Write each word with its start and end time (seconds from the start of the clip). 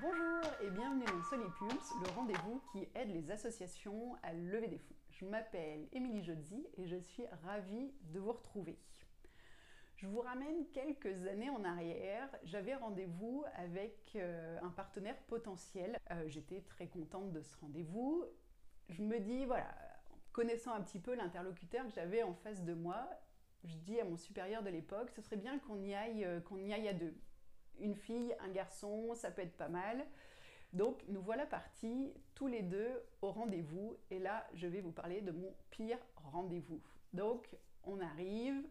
Bonjour 0.00 0.52
et 0.62 0.70
bienvenue 0.70 1.04
dans 1.06 1.24
Solipulse, 1.24 1.92
le 2.04 2.10
rendez-vous 2.14 2.62
qui 2.70 2.86
aide 2.94 3.10
les 3.10 3.32
associations 3.32 4.14
à 4.22 4.32
lever 4.32 4.68
des 4.68 4.78
fonds. 4.78 4.94
Je 5.10 5.24
m'appelle 5.24 5.88
Émilie 5.90 6.22
Jodzi 6.22 6.68
et 6.76 6.86
je 6.86 6.94
suis 6.94 7.24
ravie 7.42 7.92
de 8.12 8.20
vous 8.20 8.30
retrouver. 8.30 8.78
Je 9.96 10.06
vous 10.06 10.20
ramène 10.20 10.68
quelques 10.72 11.26
années 11.26 11.50
en 11.50 11.64
arrière. 11.64 12.28
J'avais 12.44 12.76
rendez-vous 12.76 13.42
avec 13.56 14.12
euh, 14.14 14.60
un 14.62 14.70
partenaire 14.70 15.16
potentiel. 15.26 15.98
Euh, 16.12 16.28
j'étais 16.28 16.60
très 16.60 16.86
contente 16.86 17.32
de 17.32 17.42
ce 17.42 17.56
rendez-vous. 17.56 18.24
Je 18.90 19.02
me 19.02 19.18
dis, 19.18 19.46
voilà, 19.46 19.74
connaissant 20.30 20.74
un 20.74 20.82
petit 20.82 21.00
peu 21.00 21.16
l'interlocuteur 21.16 21.84
que 21.84 21.92
j'avais 21.92 22.22
en 22.22 22.34
face 22.34 22.62
de 22.62 22.74
moi, 22.74 23.10
je 23.64 23.74
dis 23.78 23.98
à 23.98 24.04
mon 24.04 24.16
supérieur 24.16 24.62
de 24.62 24.70
l'époque, 24.70 25.10
ce 25.10 25.22
serait 25.22 25.38
bien 25.38 25.58
qu'on 25.58 25.82
y 25.82 25.92
aille, 25.92 26.24
euh, 26.24 26.40
qu'on 26.40 26.58
y 26.58 26.72
aille 26.72 26.86
à 26.86 26.94
deux 26.94 27.16
une 27.80 27.94
fille, 27.94 28.34
un 28.40 28.48
garçon, 28.48 29.14
ça 29.14 29.30
peut 29.30 29.42
être 29.42 29.56
pas 29.56 29.68
mal. 29.68 30.04
Donc 30.72 31.02
nous 31.08 31.22
voilà 31.22 31.46
partis 31.46 32.12
tous 32.34 32.46
les 32.46 32.62
deux 32.62 33.02
au 33.22 33.30
rendez-vous 33.30 33.96
et 34.10 34.18
là 34.18 34.46
je 34.54 34.66
vais 34.66 34.80
vous 34.80 34.92
parler 34.92 35.22
de 35.22 35.32
mon 35.32 35.54
pire 35.70 35.98
rendez-vous. 36.16 36.80
Donc 37.14 37.48
on 37.84 38.00
arrive, 38.00 38.66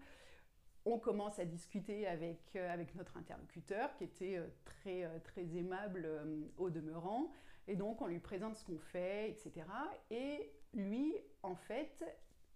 on 0.85 0.99
commence 0.99 1.39
à 1.39 1.45
discuter 1.45 2.07
avec, 2.07 2.55
euh, 2.55 2.71
avec 2.71 2.93
notre 2.95 3.17
interlocuteur 3.17 3.95
qui 3.95 4.03
était 4.03 4.38
euh, 4.38 4.47
très, 4.63 5.03
euh, 5.05 5.19
très 5.23 5.58
aimable 5.58 6.08
au 6.58 6.69
demeurant 6.69 7.31
et 7.67 7.75
donc 7.75 8.02
on 8.02 8.08
lui 8.08 8.19
présente 8.19 8.55
ce 8.55 8.63
qu'on 8.63 8.80
fait, 8.80 9.31
etc. 9.31 9.66
Et 10.11 10.52
lui 10.73 11.16
en 11.41 11.55
fait 11.55 12.03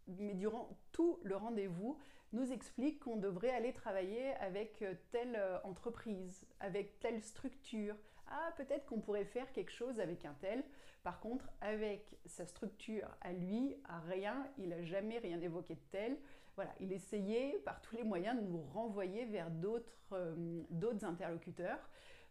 mais 0.07 0.33
durant 0.33 0.69
tout 0.91 1.19
le 1.23 1.35
rendez-vous, 1.35 1.97
nous 2.33 2.51
explique 2.51 2.99
qu'on 3.01 3.17
devrait 3.17 3.49
aller 3.49 3.73
travailler 3.73 4.31
avec 4.35 4.81
euh, 4.81 4.93
telle 5.11 5.35
euh, 5.35 5.59
entreprise, 5.63 6.45
avec 6.59 6.99
telle 6.99 7.21
structure. 7.21 7.95
Ah, 8.27 8.53
peut-être 8.55 8.85
qu'on 8.85 9.01
pourrait 9.01 9.25
faire 9.25 9.51
quelque 9.51 9.71
chose 9.71 9.99
avec 9.99 10.23
un 10.25 10.33
tel. 10.39 10.63
Par 11.03 11.19
contre, 11.19 11.49
avec 11.59 12.17
sa 12.25 12.45
structure 12.45 13.09
à 13.21 13.33
lui, 13.33 13.75
à 13.85 13.99
rien, 13.99 14.47
il 14.57 14.69
n'a 14.69 14.81
jamais 14.83 15.17
rien 15.17 15.41
évoqué 15.41 15.75
de 15.75 15.81
tel. 15.91 16.17
Voilà, 16.55 16.71
il 16.79 16.93
essayait 16.93 17.59
par 17.65 17.81
tous 17.81 17.95
les 17.95 18.03
moyens 18.03 18.39
de 18.39 18.47
nous 18.47 18.61
renvoyer 18.61 19.25
vers 19.25 19.49
d'autres 19.49 19.91
euh, 20.13 20.63
interlocuteurs. 21.01 21.79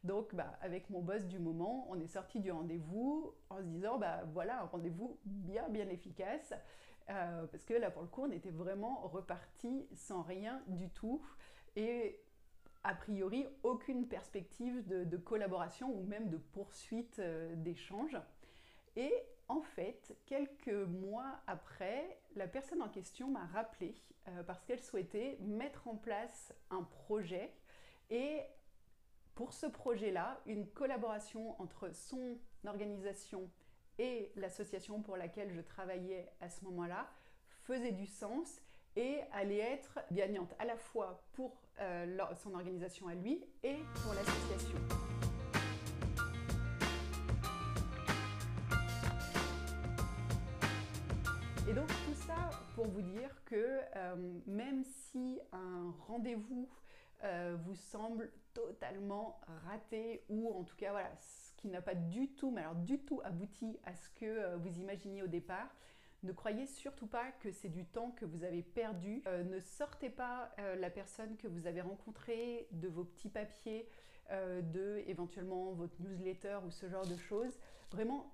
Donc, 0.04 0.34
bah, 0.34 0.56
avec 0.62 0.88
mon 0.88 1.02
boss 1.02 1.26
du 1.26 1.38
moment, 1.38 1.86
on 1.91 2.00
est 2.00 2.06
sorti 2.06 2.41
du 2.41 2.50
rendez-vous 2.50 3.34
en 3.50 3.58
se 3.58 3.66
disant, 3.66 3.98
bah 3.98 4.22
voilà, 4.32 4.62
un 4.62 4.64
rendez-vous 4.64 5.18
bien, 5.24 5.68
bien 5.68 5.88
efficace. 5.88 6.54
Euh, 7.08 7.46
parce 7.46 7.64
que 7.64 7.74
là, 7.74 7.90
pour 7.90 8.02
le 8.02 8.08
coup, 8.08 8.22
on 8.22 8.30
était 8.30 8.50
vraiment 8.50 9.00
reparti 9.08 9.86
sans 9.94 10.22
rien 10.22 10.62
du 10.66 10.90
tout. 10.90 11.22
Et 11.76 12.20
a 12.84 12.94
priori, 12.94 13.46
aucune 13.62 14.06
perspective 14.06 14.86
de, 14.86 15.16
collaboration 15.16 15.92
ou 15.92 16.04
même 16.04 16.28
de 16.28 16.36
poursuite 16.36 17.18
euh, 17.18 17.54
d'échange. 17.56 18.16
Et 18.96 19.12
en 19.48 19.62
fait, 19.62 20.16
quelques 20.26 20.68
mois 20.68 21.40
après, 21.46 22.20
la 22.36 22.46
personne 22.46 22.82
en 22.82 22.88
question 22.88 23.28
m'a 23.28 23.46
rappelé 23.46 23.94
euh, 24.28 24.42
parce 24.42 24.64
qu'elle 24.64 24.82
souhaitait 24.82 25.38
mettre 25.40 25.88
en 25.88 25.96
place 25.96 26.54
un 26.70 26.82
projet 26.82 27.52
et 28.10 28.40
pour 29.34 29.52
ce 29.52 29.66
projet-là, 29.66 30.40
une 30.46 30.66
collaboration 30.66 31.60
entre 31.60 31.94
son 31.94 32.36
organisation 32.66 33.50
et 34.00 34.32
l'association 34.36 35.02
pour 35.02 35.18
laquelle 35.18 35.52
je 35.52 35.60
travaillais 35.60 36.26
à 36.40 36.48
ce 36.48 36.64
moment-là 36.64 37.06
faisait 37.64 37.92
du 37.92 38.06
sens 38.06 38.62
et 38.96 39.18
allait 39.30 39.58
être 39.58 39.98
gagnante 40.10 40.54
à 40.58 40.64
la 40.64 40.76
fois 40.76 41.22
pour 41.34 41.52
euh, 41.80 42.18
son 42.42 42.54
organisation 42.54 43.08
à 43.08 43.14
lui 43.14 43.44
et 43.62 43.76
pour 44.02 44.14
l'association. 44.14 44.78
Et 51.69 51.75
donc 51.75 51.88
tout 51.88 52.14
ça 52.26 52.50
pour 52.75 52.88
vous 52.88 53.02
dire 53.02 53.44
que 53.44 53.80
euh, 53.96 54.16
même 54.46 54.82
si 54.82 55.38
un 55.52 55.94
rendez-vous 56.06 56.70
euh, 57.22 57.54
vous 57.66 57.76
semble 57.76 58.32
totalement 58.54 59.38
raté 59.66 60.25
ou 60.30 60.50
en 60.58 60.64
tout 60.64 60.76
cas 60.76 60.91
voilà, 60.91 61.10
qui 61.60 61.69
n'a 61.69 61.82
pas 61.82 61.94
du 61.94 62.28
tout, 62.32 62.50
mais 62.50 62.62
alors 62.62 62.75
du 62.75 62.98
tout 62.98 63.21
abouti 63.25 63.78
à 63.84 63.94
ce 63.94 64.09
que 64.10 64.25
euh, 64.25 64.56
vous 64.56 64.78
imaginiez 64.78 65.22
au 65.22 65.26
départ, 65.26 65.69
ne 66.22 66.32
croyez 66.32 66.66
surtout 66.66 67.06
pas 67.06 67.31
que 67.41 67.50
c'est 67.50 67.69
du 67.69 67.84
temps 67.87 68.10
que 68.10 68.25
vous 68.26 68.44
avez 68.44 68.62
perdu. 68.62 69.22
ne 69.26 69.59
sortez 69.59 70.10
pas 70.10 70.54
la 70.78 70.91
personne 70.91 71.38
que 71.38 71.49
vous 71.49 71.66
avez 71.66 71.81
rencontrée 71.81 72.69
de 72.72 72.88
vos 72.88 73.04
petits 73.04 73.31
papiers, 73.31 73.88
de 74.31 75.03
éventuellement 75.06 75.72
votre 75.72 75.99
newsletter 76.03 76.59
ou 76.66 76.70
ce 76.70 76.91
genre 76.91 77.06
de 77.06 77.16
choses. 77.16 77.59
Vraiment, 77.91 78.31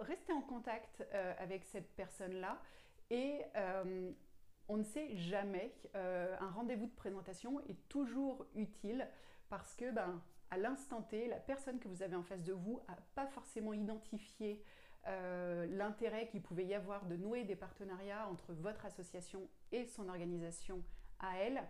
restez 0.00 0.32
en 0.32 0.42
contact 0.42 1.06
euh, 1.12 1.34
avec 1.38 1.64
cette 1.64 1.94
personne-là 1.94 2.60
et 3.10 3.42
euh, 3.56 4.10
on 4.68 4.76
ne 4.78 4.82
sait 4.82 5.16
jamais, 5.16 5.72
euh, 5.94 6.36
un 6.40 6.50
rendez-vous 6.50 6.86
de 6.86 6.94
présentation 6.94 7.60
est 7.68 7.88
toujours 7.88 8.44
utile 8.54 9.08
parce 9.48 9.74
que 9.74 9.90
ben, 9.92 10.20
à 10.50 10.56
l'instant 10.56 11.02
T, 11.02 11.28
la 11.28 11.36
personne 11.36 11.78
que 11.78 11.88
vous 11.88 12.02
avez 12.02 12.16
en 12.16 12.22
face 12.22 12.42
de 12.42 12.52
vous 12.52 12.80
n'a 12.88 12.96
pas 13.14 13.26
forcément 13.26 13.72
identifié 13.72 14.62
l'intérêt 15.68 16.26
qu'il 16.26 16.42
pouvait 16.42 16.66
y 16.66 16.74
avoir 16.74 17.06
de 17.06 17.16
nouer 17.16 17.44
des 17.44 17.54
partenariats 17.54 18.26
entre 18.28 18.52
votre 18.52 18.84
association 18.86 19.48
et 19.70 19.86
son 19.86 20.08
organisation 20.08 20.82
à 21.20 21.38
elle. 21.38 21.62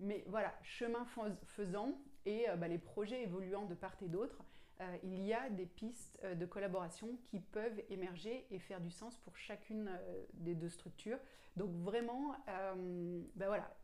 Mais 0.00 0.24
voilà, 0.26 0.52
chemin 0.62 1.06
faisant 1.44 1.96
et 2.26 2.46
bah, 2.58 2.66
les 2.66 2.78
projets 2.78 3.22
évoluant 3.22 3.64
de 3.64 3.74
part 3.74 3.94
et 4.02 4.08
d'autre, 4.08 4.42
euh, 4.80 4.96
il 5.02 5.26
y 5.26 5.34
a 5.34 5.50
des 5.50 5.66
pistes 5.66 6.18
euh, 6.24 6.34
de 6.34 6.46
collaboration 6.46 7.18
qui 7.24 7.38
peuvent 7.38 7.82
émerger 7.90 8.46
et 8.50 8.58
faire 8.58 8.80
du 8.80 8.90
sens 8.90 9.18
pour 9.18 9.36
chacune 9.36 9.88
euh, 9.88 10.24
des 10.32 10.54
deux 10.54 10.70
structures. 10.70 11.18
Donc 11.56 11.70
vraiment, 11.82 12.36
ben 12.46 13.46
voilà, 13.46 13.76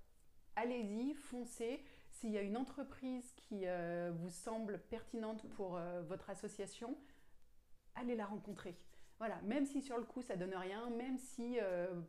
allez-y, 0.55 1.15
foncez. 1.15 1.85
S'il 2.19 2.31
y 2.31 2.39
a 2.39 2.43
une 2.43 2.57
entreprise 2.57 3.33
qui 3.37 3.67
vous 4.13 4.31
semble 4.31 4.79
pertinente 4.89 5.47
pour 5.51 5.79
votre 6.09 6.31
association, 6.31 6.97
allez 7.95 8.15
la 8.15 8.25
rencontrer. 8.25 8.75
Voilà, 9.19 9.41
même 9.43 9.67
si 9.67 9.83
sur 9.83 9.99
le 9.99 10.05
coup 10.05 10.23
ça 10.23 10.37
donne 10.37 10.55
rien, 10.55 10.89
même 10.91 11.19
si 11.19 11.59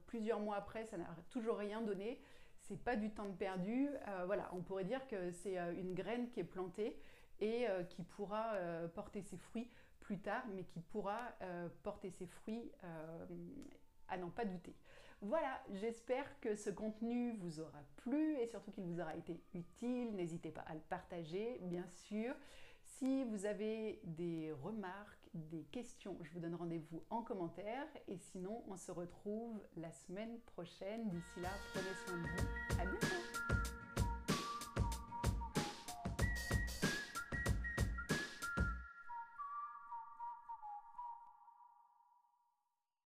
plusieurs 0.06 0.40
mois 0.40 0.56
après 0.56 0.86
ça 0.86 0.98
n'a 0.98 1.14
toujours 1.30 1.58
rien 1.58 1.82
donné, 1.82 2.22
c'est 2.62 2.82
pas 2.82 2.96
du 2.96 3.12
temps 3.12 3.32
perdu. 3.34 3.90
voilà, 4.26 4.50
on 4.54 4.62
pourrait 4.62 4.86
dire 4.86 5.06
que 5.08 5.32
c'est 5.32 5.58
une 5.58 5.94
graine 5.94 6.30
qui 6.30 6.40
est 6.40 6.46
plantée 6.46 6.98
et 7.40 7.68
euh, 7.70 7.84
qui 7.84 8.04
pourra 8.04 8.54
euh, 8.54 8.88
porter 8.88 9.22
ses 9.22 9.38
fruits 9.38 9.70
plus 10.00 10.20
tard, 10.20 10.44
mais 10.54 10.64
qui 10.64 10.80
pourra 10.80 11.20
euh, 11.42 11.68
porter 11.84 12.12
ses 12.12 12.28
fruits 12.28 12.72
à 14.10 14.18
n'en 14.18 14.30
pas 14.30 14.46
douter. 14.46 14.76
Voilà, 15.22 15.60
j'espère 15.72 16.40
que 16.42 16.56
ce 16.56 16.70
contenu 16.70 17.36
vous 17.40 17.60
aura 17.60 17.84
plu 17.98 18.36
et 18.36 18.48
surtout 18.48 18.72
qu'il 18.72 18.84
vous 18.84 19.00
aura 19.00 19.16
été 19.16 19.42
utile. 19.56 20.14
N'hésitez 20.16 20.52
pas 20.52 20.62
à 20.62 20.76
le 20.76 20.82
partager, 20.82 21.58
bien 21.64 21.88
sûr. 21.88 22.36
Si 22.84 23.24
vous 23.26 23.46
avez 23.46 24.00
des 24.04 24.52
remarques, 24.64 25.30
des 25.34 25.64
questions, 25.72 26.18
je 26.22 26.32
vous 26.32 26.40
donne 26.40 26.56
rendez-vous 26.56 27.04
en 27.10 27.22
commentaire. 27.22 27.88
Et 28.08 28.18
sinon, 28.18 28.64
on 28.68 28.76
se 28.76 28.92
retrouve 28.92 29.60
la 29.76 29.92
semaine 29.92 30.40
prochaine. 30.56 31.10
D'ici 31.10 31.40
là, 31.42 31.50
prenez 31.74 31.94
soin 32.06 32.18
de 32.18 32.90
vous 32.90 33.87